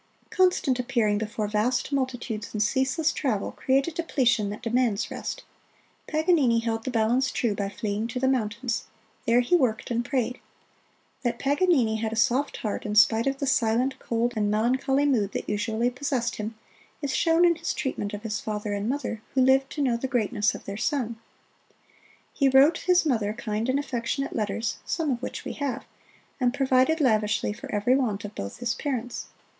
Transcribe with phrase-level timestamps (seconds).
[0.31, 5.43] Constant appearing before vast multitudes and ceaseless travel create a depletion that demands rest.
[6.07, 8.85] Paganini held the balance true by fleeing to the mountains;
[9.27, 10.39] there he worked and prayed.
[11.21, 15.33] That Paganini had a soft heart, in spite of the silent, cold and melancholy mood
[15.33, 16.55] that usually possessed him,
[17.03, 20.07] is shown in his treatment of his father and mother, who lived to know the
[20.07, 21.17] greatness of their son.
[22.33, 25.85] He wrote his mother kind and affectionate letters, some of which we have,
[26.39, 29.27] and provided lavishly for every want of both his parents.